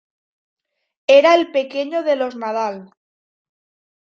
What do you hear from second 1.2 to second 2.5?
el pequeño de los